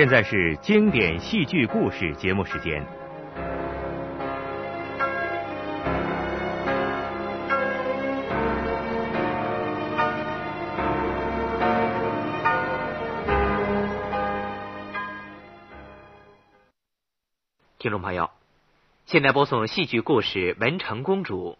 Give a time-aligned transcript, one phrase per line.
[0.00, 2.99] 现在是经典戏剧故事节目时间。
[18.00, 18.30] 朋友，
[19.06, 21.52] 现在播送戏剧故事《文成公主》，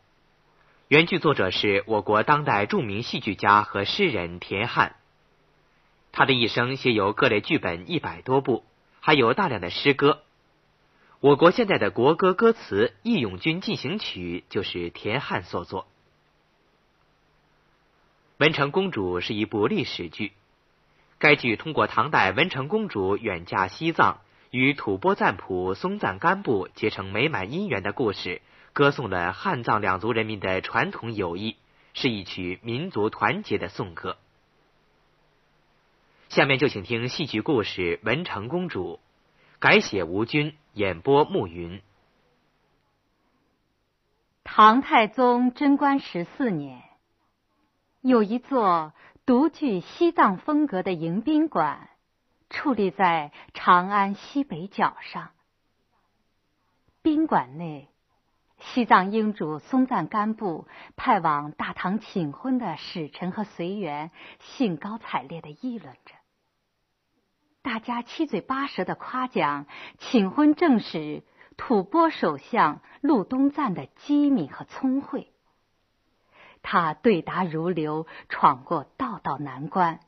[0.89, 4.97] 原剧作者是我国当代著名戏剧家和诗人田汉。
[6.13, 8.65] 他的一生写有各类剧本一百多部，
[9.01, 10.23] 还有大量的诗歌。
[11.21, 15.83] 我国现在的国歌歌词《义勇军进行曲》就是田汉所作。
[18.39, 20.33] 《文成公主》是一部历史剧，
[21.19, 24.21] 该剧通过唐代文成公主远嫁西藏，
[24.51, 31.57] 与吐蕃赞普松赞干布结成美满姻缘的故事，歌颂了汉藏两族人民的传统友谊，
[31.95, 34.17] 是一曲民族团结的颂歌。
[36.29, 38.95] 下面就请听戏剧故事《文成公主》，
[39.59, 41.81] 改写吴军，演播暮云。
[44.43, 46.83] 唐太宗贞观十四年，
[48.01, 48.93] 有一座
[49.27, 51.90] 独具西藏风格的迎宾馆，
[52.51, 55.31] 矗立在长安西北角上。
[57.01, 57.89] 宾馆内，
[58.59, 66.15] 西藏英主松赞干布派往大唐请婚的使臣和随员，兴高采烈的议论着。
[67.63, 69.67] 大家七嘴八舌的夸奖
[69.99, 71.23] 请婚正使
[71.57, 75.31] 吐蕃首相禄东赞的机敏和聪慧。
[76.63, 80.01] 他对答如流，闯过道道难关，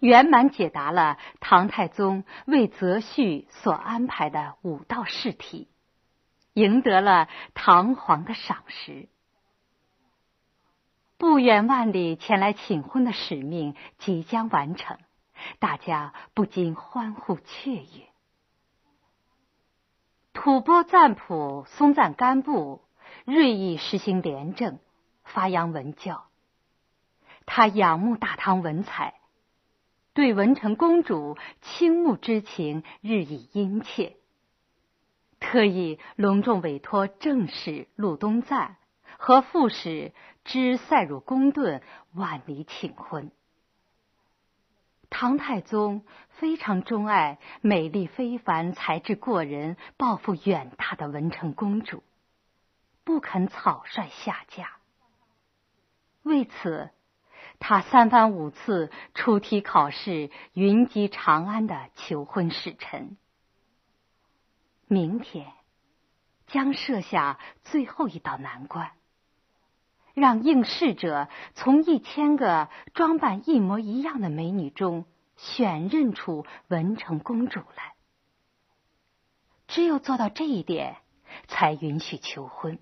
[0.00, 5.68] 圆满解答了唐太宗为择婿所安排的五道试题，
[6.54, 9.08] 赢得了唐皇的赏识。
[11.18, 14.98] 不远万里前来请婚的使命即将完成。
[15.58, 18.08] 大家不禁欢呼雀跃。
[20.32, 22.82] 吐蕃赞普松赞干布
[23.26, 24.78] 锐意实行廉政，
[25.24, 26.24] 发扬文教。
[27.44, 29.19] 他仰慕大唐文采，
[30.12, 34.16] 对文成公主倾慕之情日益殷切，
[35.38, 38.76] 特意隆重委托正使禄东赞
[39.18, 40.12] 和副使
[40.44, 41.82] 知塞汝公顿
[42.12, 43.30] 万里请婚。
[45.10, 52.02] 唐太宗非常钟爱美丽非凡、才智过人、抱负远大的文成公主，
[53.02, 54.70] 不肯草率下嫁。
[56.22, 56.90] 为此，
[57.60, 63.16] 他三番五次出题考试云集长安的求婚使臣。
[64.88, 65.52] 明天
[66.48, 68.90] 将设下最后一道难关。
[70.12, 75.04] 让应试者从一千个装扮一模一样的美女中
[75.36, 77.94] 选认出文成公主来。
[79.68, 80.96] 只有做到这一点，
[81.46, 82.80] 才允许求婚。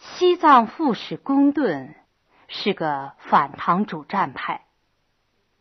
[0.00, 1.94] 西藏副使公顿
[2.48, 4.64] 是个反唐主战派，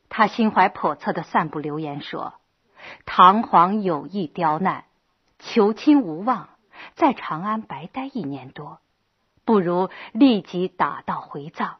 [0.08, 2.36] 他心怀叵测的散布流言说，
[3.06, 4.86] 唐皇有意刁难，
[5.40, 6.50] 求亲无望。
[6.96, 8.80] 在长安白待一年多，
[9.44, 11.80] 不如立即打道回藏，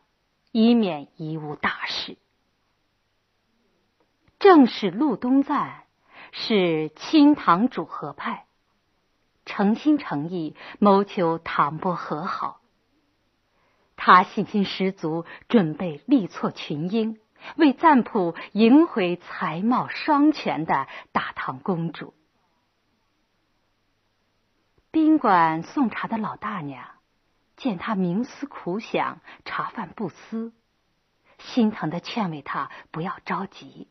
[0.52, 2.18] 以免贻误大事。
[4.38, 5.86] 正是禄东赞
[6.34, 8.46] 是亲唐主和派，
[9.50, 12.62] 诚心诚意谋求唐波和好。
[13.96, 17.20] 他信心十足，准备力挫群英，
[17.58, 22.14] 为赞普赢回才貌双全的大唐公主。
[24.92, 26.88] 宾馆送茶的老大娘
[27.58, 30.54] 见他冥思苦想、茶饭不思，
[31.40, 33.90] 心疼的劝慰他不要着急。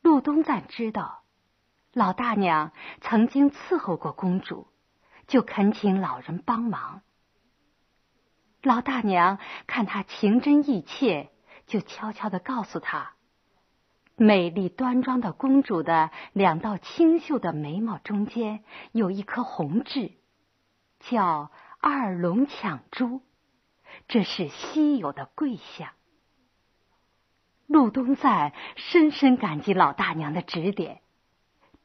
[0.00, 1.22] 陆东赞知道
[1.96, 4.68] 老大娘曾经伺候过公主，
[5.26, 7.00] 就恳请老人帮忙。
[8.60, 11.30] 老大娘看他情真意切，
[11.66, 13.14] 就悄悄的告诉他。
[14.14, 18.62] 美丽端庄的公主的两道清秀的眉毛中间
[18.92, 20.12] 有一颗红痣，
[21.00, 21.50] 叫
[21.80, 23.22] 二龙抢珠，
[24.06, 25.88] 这是稀有的贵相。
[27.66, 31.00] 陆东赞深深感激老大娘的指点。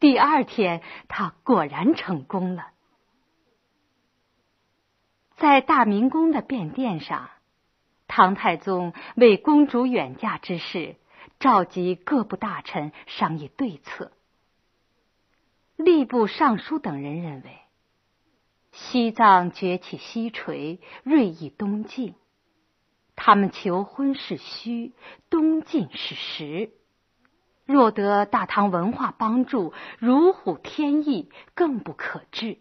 [0.01, 2.71] 第二天，他果然成功了。
[5.37, 7.29] 在大明宫的便殿上，
[8.07, 10.95] 唐太宗为公主远嫁之事。
[11.39, 14.11] 召集各部大臣商议对策。
[15.77, 17.59] 吏部尚书等人认为，
[18.71, 22.15] 西藏崛起西垂，锐意东进，
[23.15, 24.93] 他们求婚是虚，
[25.29, 26.71] 东进是实。
[27.65, 32.57] 若得大唐文化帮助，如虎添翼，更不可治。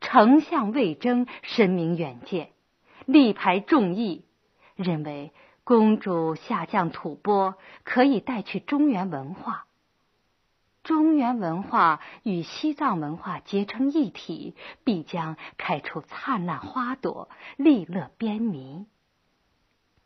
[0.00, 2.50] 丞相魏征深明远见，
[3.06, 4.24] 力排众议，
[4.76, 5.32] 认为
[5.64, 7.54] 公主下降吐蕃
[7.84, 9.66] 可以带去中原文化。
[10.82, 14.54] 中原文化与西藏文化结成一体，
[14.84, 18.86] 必将开出灿烂花朵，利乐边民。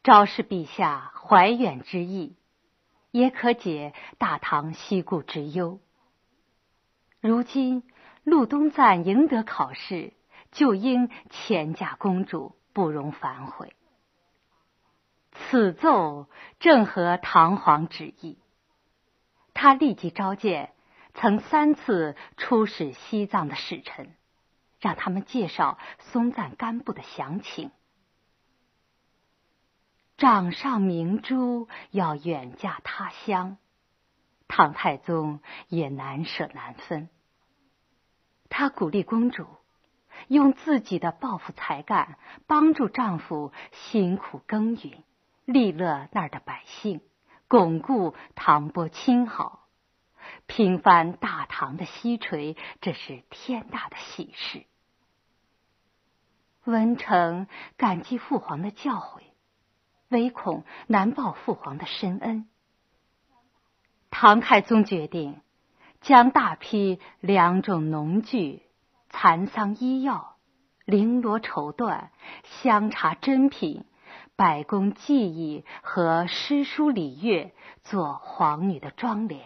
[0.04, 2.36] 昭示陛下怀远之意，
[3.18, 5.80] 也可解大唐西顾之忧。
[7.20, 7.82] 如今
[8.22, 10.12] 陆东赞赢得考试，
[10.52, 13.72] 就应遣嫁公主，不容反悔。
[15.32, 16.28] 此奏
[16.60, 18.38] 正合唐皇旨意。
[19.52, 20.72] 他立即召见
[21.14, 24.14] 曾三次出使西藏的使臣，
[24.78, 27.72] 让他们介绍松赞干布的详情。
[30.18, 33.56] 掌上明珠要远嫁他乡，
[34.48, 35.38] 唐太宗
[35.68, 37.08] 也难舍难分。
[38.50, 39.46] 他鼓励公主
[40.26, 42.18] 用自己的抱负才干，
[42.48, 45.04] 帮助丈夫辛苦耕耘，
[45.44, 47.00] 利乐那儿的百姓。
[47.46, 49.68] 巩固唐波亲好，
[50.46, 54.66] 平翻大唐的西垂，这是天大的喜事。
[56.64, 59.22] 文成感激父皇的教诲，
[60.08, 62.48] 唯恐难报父皇的深恩。
[64.10, 65.40] 唐太宗决定
[66.00, 68.62] 将大批两种农具、
[69.08, 70.36] 蚕桑医药、
[70.86, 72.08] 绫罗绸缎、
[72.44, 73.84] 香茶珍品。
[74.36, 77.52] 百工技艺和诗书礼乐
[77.82, 79.40] 做皇女的妆奁，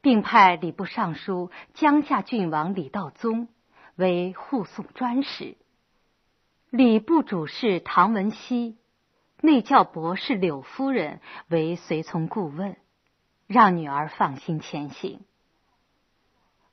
[0.00, 3.48] 并派礼部尚书江夏郡王李道宗
[3.96, 5.56] 为护送专使，
[6.70, 8.78] 礼部主事唐文熙、
[9.40, 12.76] 内教博士柳夫人为随从顾问，
[13.46, 15.20] 让女儿放心前行。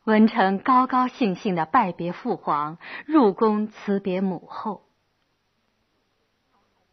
[0.05, 4.83] 文成高高兴兴的拜别父皇，入宫辞别母后。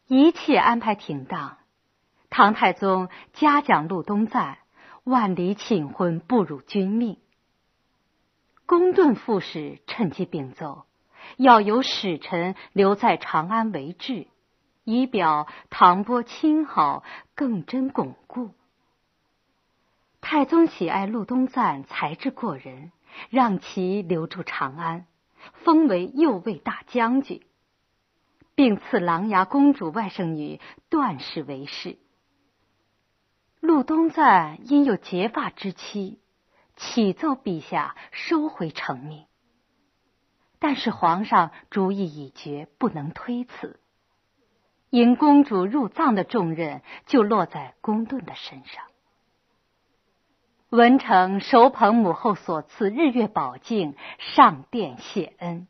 [0.07, 1.57] 一切安排停当，
[2.29, 4.59] 唐太宗嘉奖陆东赞，
[5.03, 7.17] 万里请婚不辱君命。
[8.65, 10.85] 公顿副使趁机禀奏，
[11.37, 14.27] 要由使臣留在长安为质，
[14.91, 17.03] 以表唐波亲好，
[17.33, 18.51] 更臻巩固。
[20.19, 22.91] 太宗喜爱陆东赞才智过人，
[23.29, 25.05] 让其留住长安，
[25.63, 27.41] 封为右卫大将军。
[28.53, 30.59] 并赐琅琊公主外甥女
[30.89, 31.97] 段氏为氏。
[33.59, 36.19] 陆东赞因有结发之妻，
[36.75, 39.25] 启奏陛下收回成命。
[40.59, 43.79] 但是皇上主意已决，不能推辞。
[44.91, 48.83] 因公主入藏的重任就落在公顿的身上。
[50.69, 55.67] 文成手捧母后所赐日月宝镜上殿谢恩。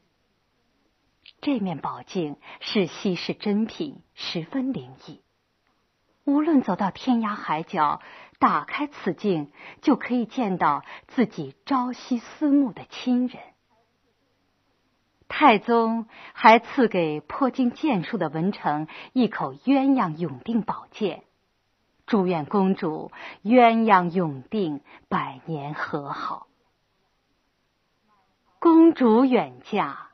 [1.39, 5.21] 这面宝镜是稀世珍品，十分灵异。
[6.24, 8.01] 无论走到天涯海角，
[8.39, 9.51] 打开此镜，
[9.81, 13.39] 就可以见到自己朝夕思慕的亲人。
[15.33, 21.23] 太宗还赐给颇经剑术的文成一口鸳鸯永定宝剑，
[22.05, 26.47] 祝愿公主鸳鸯永定，百年和好。
[28.59, 30.09] 公主远嫁。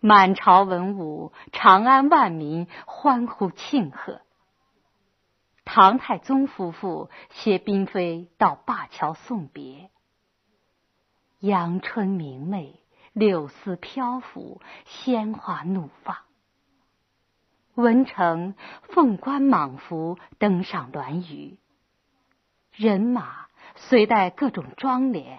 [0.00, 4.20] 满朝文武，长安万民欢呼庆贺。
[5.64, 9.90] 唐太宗夫妇携嫔妃到灞桥送别。
[11.38, 12.80] 阳春明媚，
[13.18, 16.18] 柳丝飘拂，鲜花怒放。
[17.74, 21.56] 文成凤冠蟒服登上銮舆，
[22.70, 25.36] 人马随带各种装奁，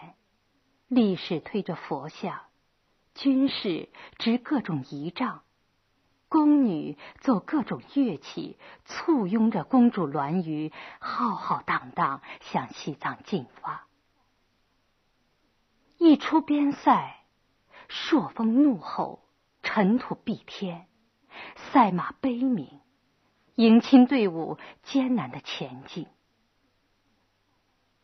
[0.89, 2.41] 力士推着佛像。
[3.15, 5.43] 军士执各种仪仗，
[6.27, 13.87] 宫女奏各种乐器，簇拥着公主銮舆，浩浩荡荡向西藏进发。
[15.97, 17.18] 一出边塞，
[17.89, 19.19] 朔风怒吼，
[19.61, 20.87] 尘土蔽天，
[21.73, 22.79] 赛马悲鸣，
[23.55, 26.07] 迎亲队伍艰难的前进。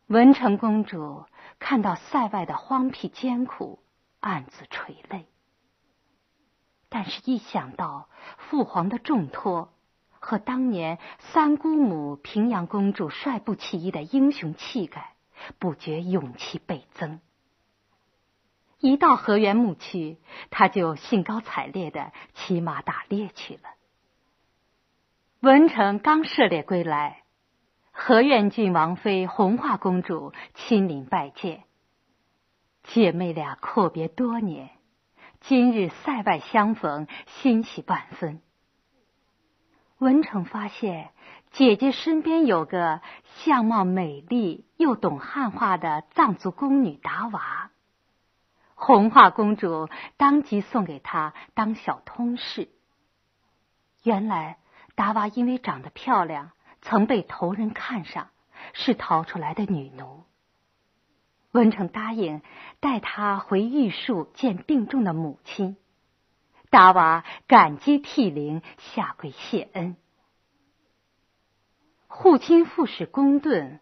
[0.07, 1.23] 文成公主
[1.57, 3.79] 看到塞外的荒僻艰苦。
[4.21, 5.27] 暗自垂泪，
[6.89, 9.71] 但是，一想到父皇的重托
[10.09, 15.13] 和当年三姑母平阳公主率部起义的英雄气概，
[15.59, 17.19] 不觉勇气倍增。
[18.85, 20.19] 一到河源牧区，
[20.51, 23.61] 他就兴高采烈的骑马打猎去了。
[25.39, 27.23] 文成刚涉猎归来，
[27.91, 31.63] 河源郡王妃红化公主亲临拜见，
[32.83, 34.69] 姐妹俩阔别多年，
[35.41, 38.39] 今日塞外相逢，欣喜万分。
[39.97, 41.09] 文成发现
[41.53, 43.01] 姐姐身边有个
[43.37, 47.71] 相貌美丽又懂汉话的藏族宫女达娃。
[48.75, 52.69] 红化公主当即送给他当小通事。
[54.03, 54.59] 原来
[54.93, 56.51] 达娃因为长得漂亮，
[56.81, 58.29] 曾被头人看上，
[58.73, 60.25] 是逃出来的女奴。
[61.51, 62.41] 文成答应
[62.81, 65.77] 带她回玉树见病重的母亲。
[66.69, 69.95] 达娃感激涕零，下跪谢恩。
[72.07, 73.79] 护亲副使公顿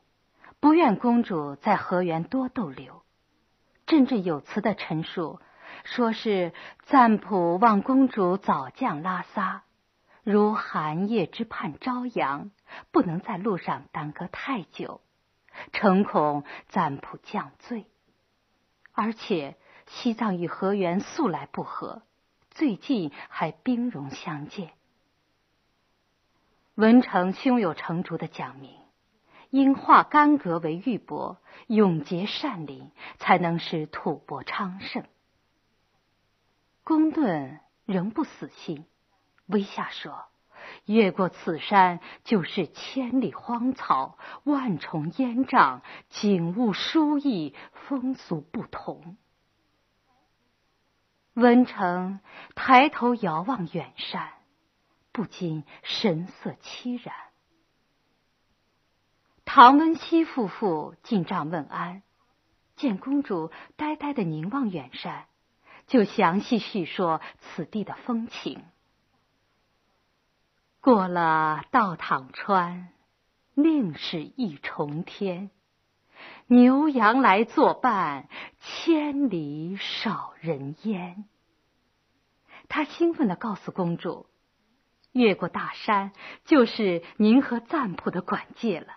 [0.59, 3.02] 不愿公主在河源多逗留。
[3.85, 5.39] 振振有词的陈述，
[5.83, 9.63] 说是赞普望公主早降拉萨，
[10.23, 12.51] 如寒夜之畔朝阳，
[12.91, 15.01] 不能在路上耽搁太久，
[15.71, 17.85] 诚恐赞普降罪。
[18.93, 22.03] 而且西藏与河源素来不和，
[22.51, 24.71] 最近还兵戎相见。
[26.75, 28.82] 文成胸有成竹的讲明。
[29.53, 35.05] 应化干戈为玉帛，永结善邻，才能使吐蕃昌盛。
[36.83, 38.87] 公顿仍不死心，
[39.45, 40.25] 微下说
[40.85, 49.17] ：“越过此山，就是千里荒草，万重烟障，景物殊异，风俗不同。”
[51.35, 52.21] 文成
[52.55, 54.31] 抬头遥望远山，
[55.11, 57.13] 不禁神色凄然。
[59.55, 62.01] 唐温熙夫妇进帐问安，
[62.75, 65.27] 见公主呆呆的凝望远山，
[65.85, 68.63] 就详细叙说此地的风情。
[70.81, 72.89] 过了倒淌川，
[73.53, 75.51] 另是一重天。
[76.47, 78.29] 牛羊来作伴，
[78.59, 81.25] 千里少人烟。
[82.69, 84.25] 他兴奋地告诉公主，
[85.11, 86.11] 越过大山，
[86.43, 88.95] 就是您和赞普的管界了。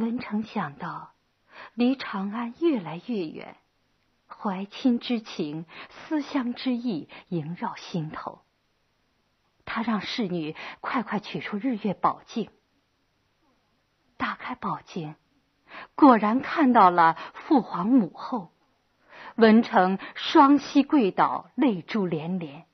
[0.00, 1.12] 文成想到
[1.74, 3.56] 离长安越来越远，
[4.26, 8.40] 怀亲之情、思乡之意萦绕心头。
[9.64, 12.50] 他让侍女快快取出日月宝镜，
[14.16, 15.14] 打开宝镜，
[15.94, 18.50] 果然看到了父皇母后。
[19.36, 22.66] 文成双膝跪倒，泪珠连连，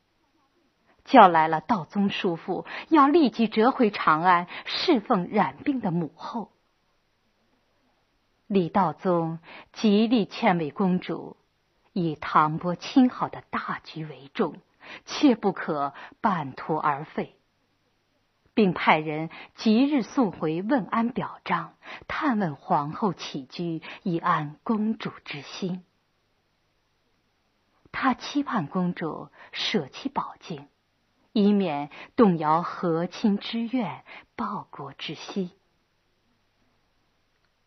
[1.04, 6.50] 叫来了道宗叔父，要立即折回长安侍奉染病的母后。
[8.46, 9.40] 李道宗
[9.72, 11.36] 极力劝慰公主，
[11.92, 14.56] 以唐波亲好的大局为重，
[15.04, 17.34] 切不可半途而废，
[18.54, 21.74] 并派人即日送回问安表彰，
[22.06, 25.84] 探问皇后起居，以安公主之心。
[27.90, 30.68] 他期盼公主舍弃宝镜，
[31.32, 34.04] 以免动摇和亲之愿、
[34.36, 35.50] 报国之心。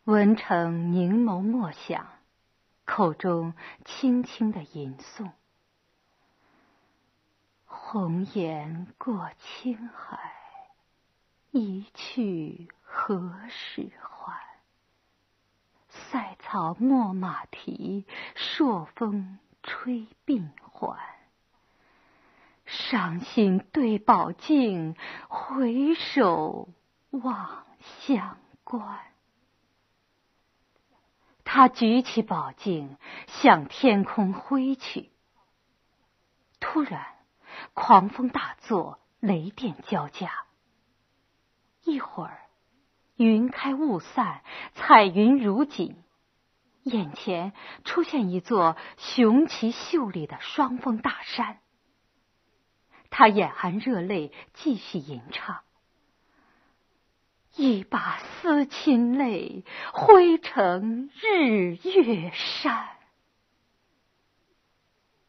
[0.10, 2.08] 文成凝眸默想，
[2.84, 3.54] 口中
[3.86, 5.30] 轻轻的吟诵
[7.64, 10.34] ：“红颜过青海，
[11.52, 14.42] 一去何时还？
[15.90, 20.98] 塞草没马蹄，朔风吹鬓还。
[22.66, 24.96] 伤心对宝镜，
[25.28, 26.68] 回首
[27.12, 27.68] 望
[28.00, 28.98] 乡关。”
[31.52, 35.10] 他举起宝镜向天空挥去，
[36.60, 37.08] 突然
[37.74, 40.32] 狂风大作，雷电交加。
[41.84, 42.40] 一会儿，
[43.16, 44.44] 云开雾散，
[44.76, 45.96] 彩云如锦，
[46.84, 47.54] 眼前
[47.84, 51.62] 出现一座雄奇秀丽的双峰大山。
[53.10, 55.62] 他眼含热泪，继续吟唱。
[57.60, 62.88] 一把思亲泪，挥成日月山。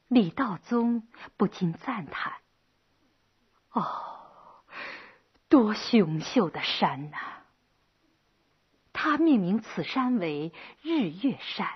[0.06, 2.34] 李道宗不禁赞叹
[3.74, 4.62] ：“哦，
[5.48, 7.18] 多雄秀的山呐！”
[8.94, 11.68] 他命名此山为日月山，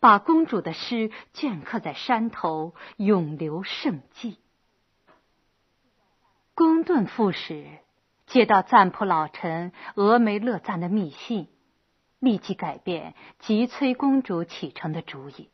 [0.00, 4.36] 把公主的诗镌刻在山头，永留圣迹。
[6.56, 7.83] 公顿副使。
[8.26, 11.48] 接到赞普老臣峨眉勒赞的密信，
[12.18, 15.50] 立即改变急催公主启程的主意，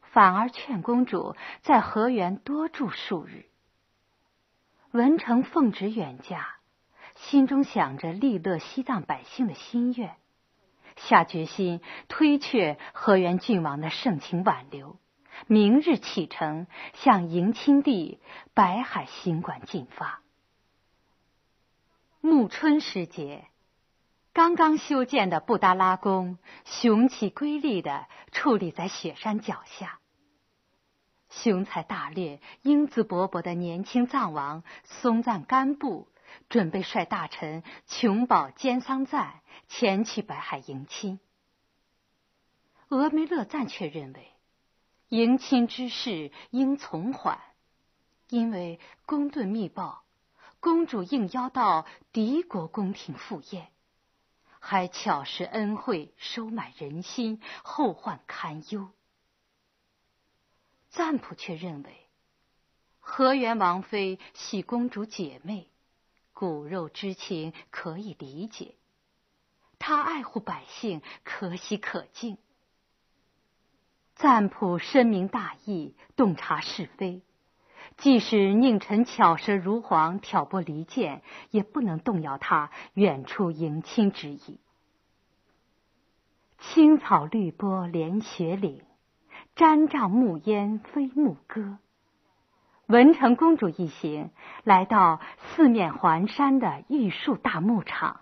[0.00, 3.46] 反而劝公主在河源多住数日。
[4.92, 6.56] 文成奉旨远嫁，
[7.16, 10.16] 心中想着利乐西藏百姓的心愿，
[10.96, 14.96] 下决心推却河源郡王的盛情挽留，
[15.46, 18.20] 明日启程向迎亲地
[18.54, 20.22] 白海行馆进发。
[22.22, 23.46] 暮春时节，
[24.34, 29.98] 刚刚修建的布达拉宫雄奇瑰丽的矗立在雪山脚下。
[31.30, 36.08] 雄才大略、英姿勃勃的年轻藏王松赞干布
[36.48, 41.20] 准备率大臣琼宝、坚桑赞前去白海迎亲。
[42.88, 44.30] 峨眉勒赞却认为，
[45.08, 47.40] 迎亲之事应从缓，
[48.28, 50.02] 因为公顿密报，
[50.60, 53.68] 公主应邀到敌国宫廷赴宴，
[54.58, 58.90] 还巧施恩惠，收买人心，后患堪忧。
[60.90, 62.06] 赞普却认为，
[62.98, 65.68] 河源王妃系公主姐妹，
[66.34, 68.74] 骨肉之情可以理解。
[69.78, 72.36] 她爱护百姓，可喜可敬。
[74.14, 77.22] 赞普深明大义，洞察是非，
[78.00, 84.58] 即使宁臣巧舌如簧，挑拨离间，也不能动摇他远处迎亲之意。
[86.58, 88.82] 青草绿波连雪岭。
[89.56, 91.76] 毡帐暮烟飞牧歌，
[92.86, 94.30] 文成公主一行
[94.64, 98.20] 来到四面环山的玉树大牧场。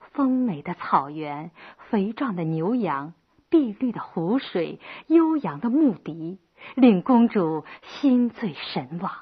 [0.00, 1.52] 丰美的草原、
[1.90, 3.12] 肥壮的牛羊、
[3.48, 6.40] 碧绿的湖水、悠扬的牧笛，
[6.74, 9.12] 令公主心醉神往。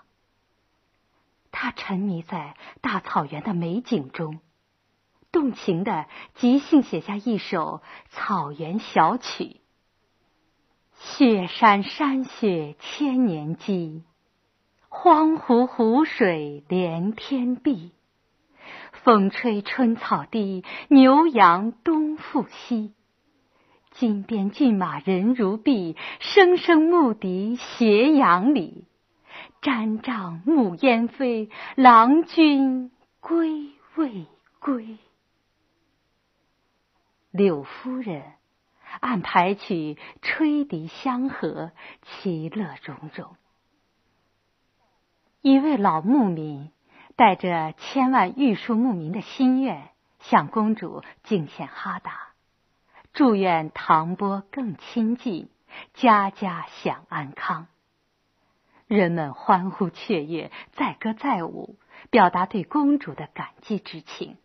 [1.50, 4.40] 她沉迷在大草原的美景中，
[5.32, 9.60] 动情的即兴写下一首草原小曲。
[10.98, 14.02] 雪山山雪千年积，
[14.88, 17.92] 荒湖湖水连天碧。
[19.04, 22.95] 风吹春草低，牛羊东复西。
[23.98, 28.84] 金鞭骏马人如碧，声声牧笛斜阳里。
[29.62, 34.26] 毡帐暮烟飞，郎君归未
[34.60, 34.98] 归？
[37.30, 38.22] 柳夫人。
[39.00, 43.36] 按排曲吹笛相和，其乐融融。
[45.42, 46.70] 一位老牧民
[47.14, 52.28] 带着千万玉树牧民的心愿，向公主敬献哈达，
[53.16, 55.48] 祝愿唐波更亲近，
[55.94, 57.66] 家家享安康。
[58.86, 61.78] 人们欢呼雀跃，载歌载舞，
[62.10, 64.36] 表达对公主的感激之情。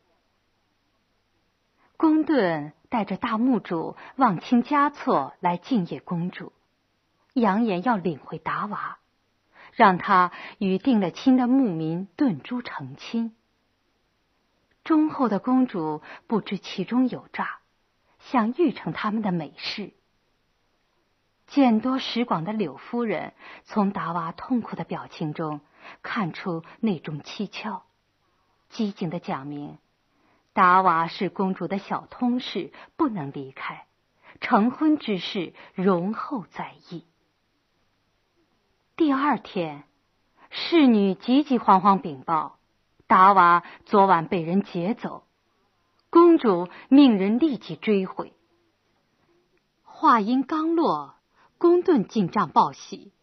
[1.98, 2.72] 公顿。
[2.88, 6.52] 带着大墓主忘清嘉措来敬业公主，
[7.34, 8.98] 扬言要领回达瓦，
[9.72, 13.34] 让他与定了亲的牧民顿珠成亲。
[14.84, 17.60] 忠厚的公主不知其中有诈，
[18.30, 19.94] 想育成他们的美事。
[21.48, 23.34] 见多识广的柳夫人
[23.66, 25.60] 从达娃痛苦的表情中
[26.02, 27.84] 看出那种蹊跷，
[28.70, 29.78] 机警的讲明。
[30.54, 33.86] 达娃是公主的小通事，不能离开。
[34.40, 37.06] 成婚之事，容后再议。
[38.96, 39.84] 第二天，
[40.50, 42.58] 侍女急急慌慌禀报：
[43.08, 45.24] 达娃昨晚被人劫走。
[46.12, 48.34] 公主命人立即追回。
[49.84, 51.16] 话音刚落，
[51.58, 53.14] 公顿进帐报喜，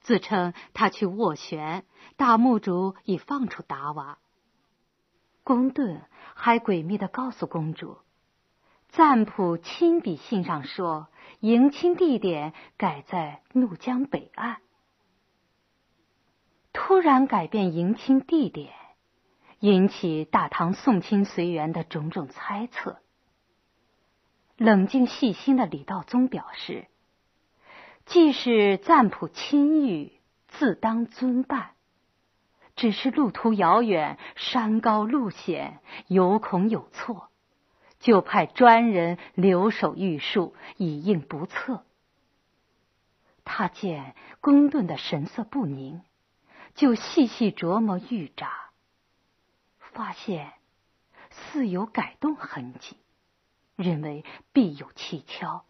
[0.00, 1.84] 自称他去斡旋，
[2.16, 4.18] 大墓主已放出达瓦。
[5.44, 6.02] 公顿
[6.34, 7.98] 还诡秘的告诉公主，
[8.88, 11.08] 赞普亲笔信上说，
[11.40, 14.62] 迎亲地点改在怒江北岸。
[16.72, 18.72] 突然改变迎亲地点，
[19.62, 22.98] 引起大唐送亲随员的种种猜测。
[24.56, 26.88] 冷静细心的李道宗表示，
[28.04, 30.14] 既是赞普亲遇，
[30.48, 31.70] 自当尊办。
[32.74, 37.28] 只是路途遥远，山高路险，有恐有错，
[38.00, 41.84] 就派专人留守玉树，以应不测。
[43.44, 46.02] 他见公顿的神色不宁，
[46.74, 48.71] 就细细琢磨玉札，
[49.92, 50.52] 发现
[51.30, 52.96] 似有改动痕迹，
[53.76, 55.64] 认为必有蹊跷。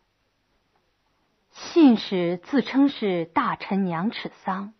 [1.50, 4.72] 信使自称是大臣娘尺桑。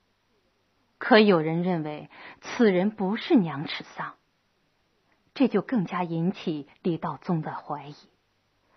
[0.99, 2.09] 可有人认为
[2.41, 4.15] 此人不是娘尺桑，
[5.35, 7.97] 这就更加引起李道宗的怀疑。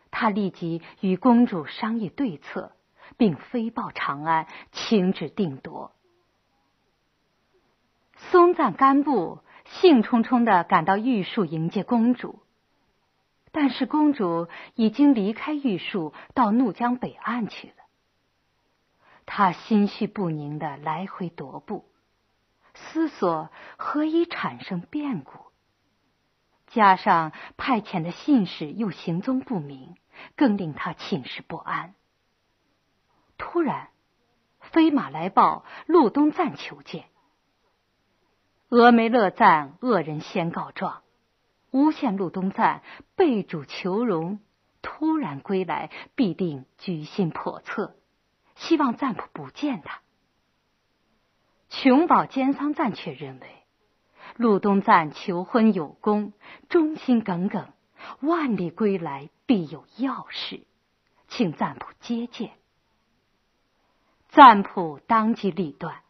[0.09, 2.71] 他立即与公主商议对策，
[3.17, 5.91] 并飞报长安，请旨定夺。
[8.15, 12.41] 松赞干布兴冲冲的赶到玉树迎接公主，
[13.51, 17.73] 但是公主已经离开玉树，到怒江北岸去了。
[19.25, 21.85] 他心绪不宁的来回踱步，
[22.73, 25.39] 思索何以产生变故。
[26.67, 29.95] 加上派遣的信使又行踪不明，
[30.35, 31.95] 更令他寝食不安。
[33.37, 33.89] 突然，
[34.59, 37.05] 飞马来报陆东赞求见。
[38.75, 41.01] 峨眉乐赞恶人先告状，
[41.71, 42.83] 诬陷陆东赞
[43.15, 44.41] 被主求荣，
[44.81, 47.95] 突然归来必定居心叵测，
[48.55, 50.01] 希望赞普不见他。
[51.69, 53.47] 琼宝兼桑赞却认为。
[54.35, 56.33] 陆东赞求婚有功，
[56.67, 57.71] 忠心耿耿，
[58.19, 60.67] 万里归来必有要事，
[61.29, 62.51] 请赞普接见。
[64.27, 66.01] 赞普当即立断，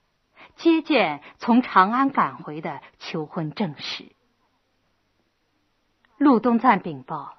[0.56, 4.12] 接见从长安赶回的求婚正使。
[6.18, 7.36] 陆东赞禀报，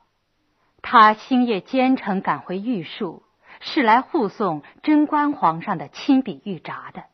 [0.83, 3.23] 他星夜兼程赶回玉树，
[3.61, 7.05] 是来护送贞观皇上的亲笔玉札的。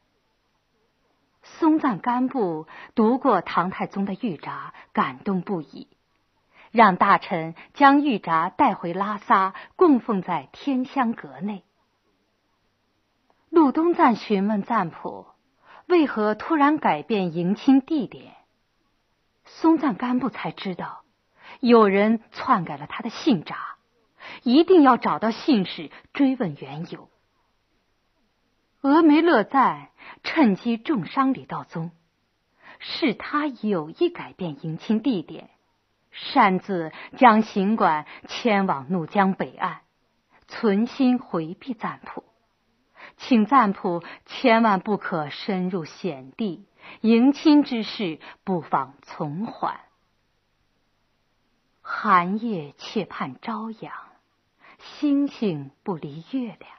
[1.45, 5.89] 松赞干布读过唐太宗的玉札，感动不已，
[6.71, 11.65] 让大臣将玉札带回拉萨，供奉在天香阁内。
[13.51, 15.27] 陆东赞询问赞普
[15.93, 18.33] 为何突然改变迎亲地点，
[19.45, 21.03] 松赞干布才知道
[21.61, 23.55] 有人篡改了他的信札，
[24.43, 27.11] 一定要找到信使追问缘由。
[28.81, 29.91] 峨眉乐赞
[30.23, 31.91] 趁机重伤李道宗，
[32.79, 35.51] 是他有意改变迎亲地点，
[36.11, 39.83] 擅自将行馆迁往怒江北岸，
[40.49, 42.25] 存心回避赞普，
[43.29, 46.67] 请赞普千万不可深入险地，
[47.03, 49.81] 迎亲之事不妨从缓。
[51.81, 53.93] 寒夜切盼朝阳，
[54.79, 56.73] 星星不离月亮。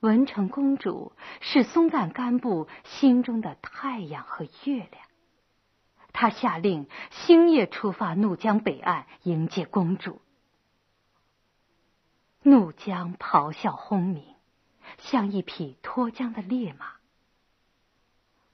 [0.00, 5.04] 文成公主是松赞干布心中的太阳和月亮，
[6.14, 10.22] 他下令星夜出发怒江北岸迎接公主。
[12.42, 14.24] 怒江咆哮轰鸣，
[15.10, 16.92] 像一匹脱缰的烈马。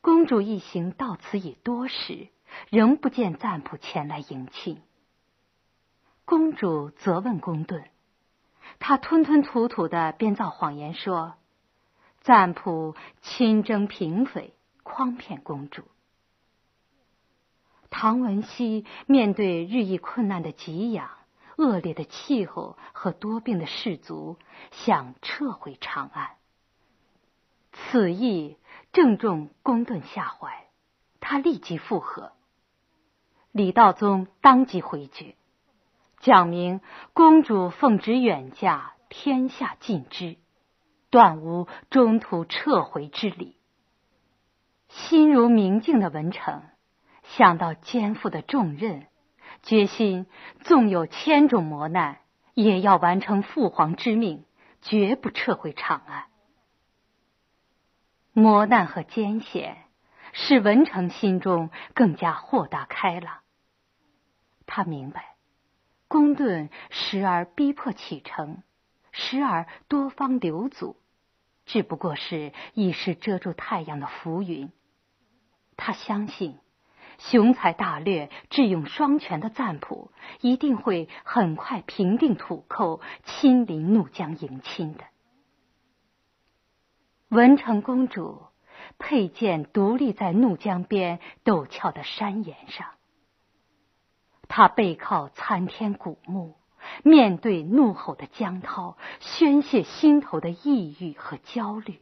[0.00, 2.28] 公主一行到此已多时，
[2.70, 4.80] 仍不见赞普前来迎亲。
[6.24, 7.84] 公主责问公顿。
[8.78, 11.34] 他吞吞吐吐的编造谎言说
[12.22, 15.84] ：“赞普亲征平匪，诓骗公主。”
[17.90, 21.10] 唐文熙面对日益困难的给养、
[21.56, 24.38] 恶劣的气候和多病的士卒，
[24.70, 26.36] 想撤回长安。
[27.74, 28.56] 此意
[28.92, 30.64] 正中公盾下怀，
[31.20, 32.32] 他立即附和。
[33.52, 35.34] 李道宗当即回绝。
[36.20, 36.80] 讲明
[37.12, 40.36] 公主奉旨远嫁，天下尽知，
[41.10, 43.56] 断无中途撤回之理。
[44.88, 46.62] 心如明镜的文成
[47.24, 49.06] 想到肩负的重任，
[49.62, 50.26] 决心
[50.60, 52.18] 纵有千种磨难，
[52.54, 54.44] 也要完成父皇之命，
[54.80, 56.24] 绝不撤回长安。
[58.34, 59.78] 磨难和艰险
[60.32, 63.38] 使文成心中更加豁达开朗。
[64.66, 65.36] 他明白。
[66.06, 68.62] 公盾时而逼迫启程，
[69.10, 70.96] 时而多方留阻，
[71.64, 74.70] 只不过是一时遮住太阳的浮云。
[75.76, 76.58] 他相信，
[77.18, 85.04] 雄才大略、智勇双全的赞普一定会很快平定土寇，亲临怒江迎亲的。
[87.28, 88.46] 文成公主
[88.98, 92.86] 佩剑独立在怒江边陡峭的山岩上。
[94.46, 96.54] 他背靠参天古木，
[97.02, 102.00] 面对怒吼的江涛，宣泄心头的抑郁和焦虑。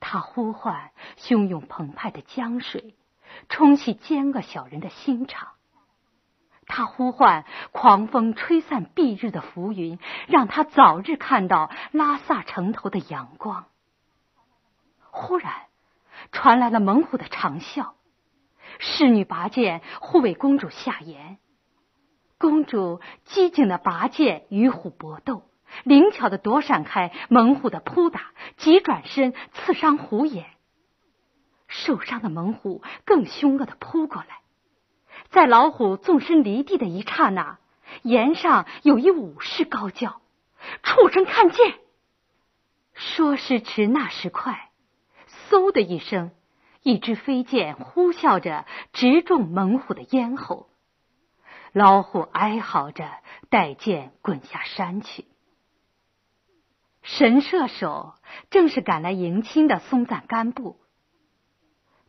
[0.00, 2.96] 他呼唤汹涌澎湃的江水，
[3.48, 5.54] 冲洗奸恶小人的心肠；
[6.66, 13.66] 他呼唤狂风吹散蔽日的浮云，让他早日看到拉萨城头的阳光。
[15.10, 15.52] 忽然，
[16.32, 17.92] 传来了猛虎的长啸。
[18.78, 21.38] 侍女拔剑护卫公主下岩，
[22.38, 25.42] 公主机警的拔剑与虎搏斗，
[25.84, 30.46] 灵巧的躲闪开猛虎的扑打，急转身刺伤虎眼。
[31.68, 34.40] 受伤的猛虎更凶恶的扑过来，
[35.34, 37.58] 在老虎纵身离地的一刹那，
[38.02, 40.20] 岩上有一武士高叫
[40.84, 41.74] ：“畜生，看剑！”
[42.94, 44.70] 说时迟，那时快，
[45.50, 46.30] 嗖的一声，
[46.84, 50.68] 一支飞剑呼啸着直中猛虎的咽喉。
[51.72, 53.10] 老虎哀嚎着，
[53.50, 55.24] 带剑滚下山去。
[57.02, 58.14] 神射手
[58.50, 60.76] 正是赶来迎亲的松赞干布。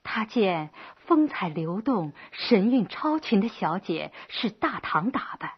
[0.05, 0.69] 他见
[1.07, 5.53] 风采流动、神韵超群的小姐是大唐打扮，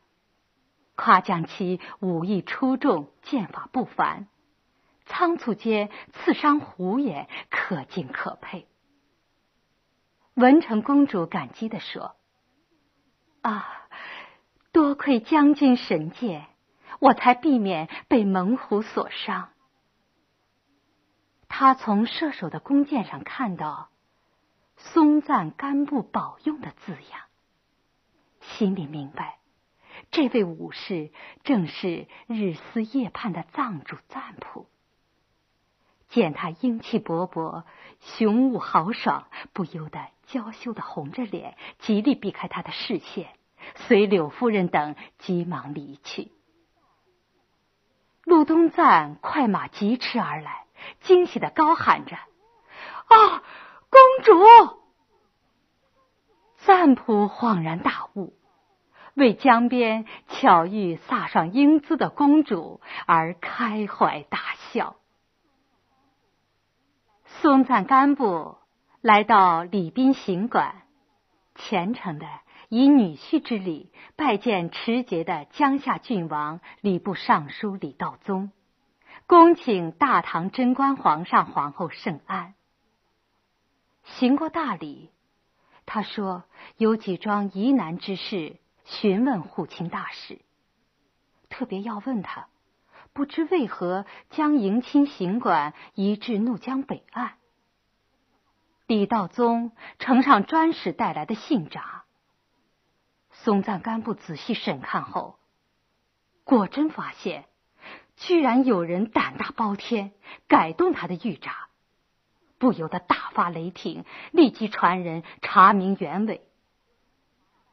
[0.96, 4.28] 夸奖其武艺出众、剑法不凡，
[5.06, 8.68] 仓促间刺伤虎眼，可敬可佩。
[10.34, 12.16] 文成公主感激地说
[13.44, 13.68] ：“啊，
[14.72, 16.48] 多亏将军神剑，
[17.00, 19.50] 我才避免被猛虎所伤。”
[21.50, 23.90] 他从射手的弓箭上看到。
[24.78, 27.22] 松赞干布保用的字样，
[28.40, 29.40] 心里明白，
[30.12, 31.12] 这位武士
[31.44, 34.70] 正是日思夜盼的藏主赞普。
[36.10, 37.64] 见他英气勃勃、
[38.00, 43.28] 雄武豪爽，不由得娇羞的红着脸，极力避开他的视线，
[43.76, 46.32] 随柳夫人等急忙离去。
[48.24, 50.66] 陆东赞快马疾驰而来，
[51.02, 52.16] 惊喜的高喊着
[53.10, 53.44] ：“啊！”
[53.90, 54.34] 公主，
[56.58, 58.34] 赞普恍然大悟，
[59.14, 64.40] 为江边巧遇飒爽英姿的公主而开怀大
[64.72, 64.98] 笑。
[67.26, 68.58] 松赞干布
[69.02, 70.84] 来到礼宾行馆，
[71.56, 72.28] 虔诚的
[72.68, 78.52] 以女婿之礼拜见持节的江夏郡王礼部尚书李道宗，
[79.28, 82.54] 恭请大唐贞观皇上皇后圣安。
[84.16, 85.12] 行过大礼，
[85.86, 86.44] 他说
[86.78, 90.42] 有几桩疑难之事询问护亲大使，
[91.50, 92.48] 特别要问他，
[93.14, 97.36] 不知为何将迎亲行馆移至怒江北岸。
[98.88, 102.06] 李道宗呈上专使带来的信札，
[103.32, 105.38] 松赞干部仔细审看后，
[106.44, 107.46] 果真发现，
[108.16, 110.14] 居然有人胆大包天，
[110.48, 111.67] 改动他的谕札。
[112.60, 116.42] 不由得大发雷霆，立即传人查明原委。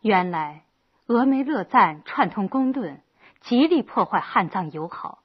[0.01, 0.65] 原来
[1.07, 3.01] 峨眉勒赞串通公盾，
[3.41, 5.23] 极力破坏汉藏友好，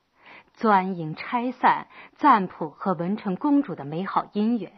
[0.53, 4.71] 钻营拆散赞普和文成公主的美好姻缘，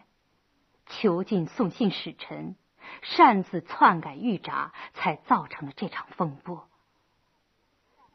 [0.87, 2.55] 囚禁送信使臣，
[3.03, 6.67] 擅自篡改玉札，才造成了这场风波。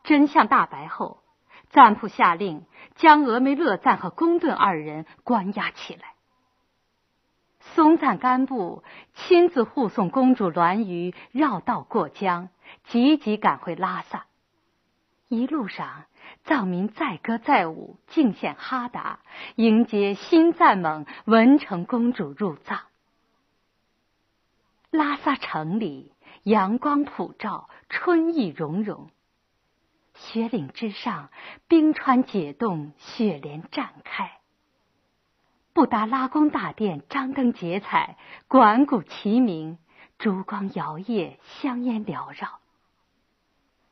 [0.02, 1.22] 真相大白后，
[1.70, 6.15] 赞普下令将峨眉勒赞和公顿二人关押起来。
[7.74, 8.83] 松赞干布
[9.14, 12.48] 亲自护送公主栾舆绕道过江，
[12.85, 14.26] 急急赶回拉萨。
[15.29, 16.05] 一路上，
[16.44, 19.18] 藏民载歌载舞，敬献哈达，
[19.57, 22.81] 迎接新赞蒙文成公主入藏。
[24.90, 26.12] 拉萨城里
[26.44, 29.11] 阳光普照，春意融融。
[30.14, 31.31] 雪岭之上，
[31.68, 34.36] 冰川解冻，雪莲绽开。
[35.77, 38.17] 布达拉宫大殿张灯结彩，
[38.49, 39.77] 管鼓齐鸣，
[40.17, 42.61] 烛光摇曳，香烟缭绕。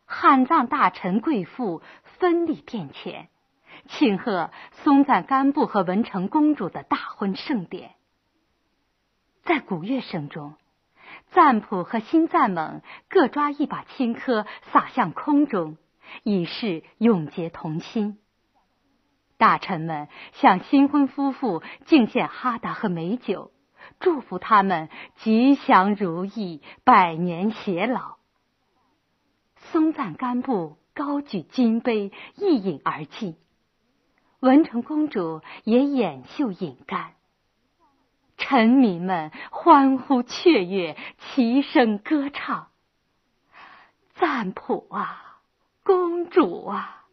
[0.06, 1.82] 汉藏大臣贵妇
[2.18, 3.28] 分立殿前，
[3.86, 4.50] 庆贺
[4.82, 7.90] 松赞干布和文成公主的大婚盛典。
[9.42, 10.54] 在鼓乐声中，
[11.32, 15.76] 赞普和新赞蒙各抓一把青稞撒向空中，
[16.22, 18.18] 以示永结同心。
[19.36, 23.50] 大臣们向新婚夫妇敬献哈达和美酒，
[24.00, 28.16] 祝福他们吉祥如意、百年偕老。
[29.56, 33.36] 松赞干布高举金杯一饮而尽，
[34.40, 37.14] 文成公主也掩袖饮干。
[38.36, 42.68] 臣民们欢呼雀跃，齐声歌唱
[44.14, 45.38] ：“赞普啊，
[45.82, 47.03] 公主啊！”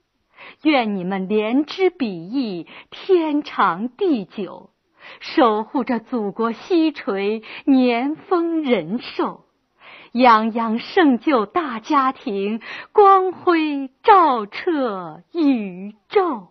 [0.63, 4.69] 愿你们连枝比翼，天长地久，
[5.19, 9.45] 守护着祖国西陲，年丰人寿，
[10.13, 16.49] 泱泱盛就大家庭，光辉照彻宇宙。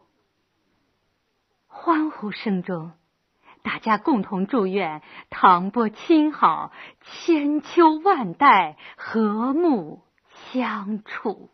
[1.69, 2.93] 欢呼声中，
[3.63, 10.03] 大家共同祝愿唐波亲好，千秋万代和睦
[10.53, 11.51] 相处。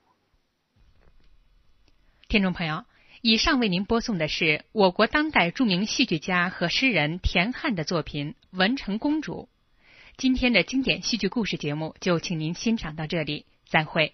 [2.36, 2.84] 听众朋友，
[3.22, 9.48] 以上为您播送的是我国当代著名戏剧家和诗人田汉的作品《文成公主》。
[10.18, 14.12] 今天的经典戏剧故事节目就请您欣赏到这里，再会。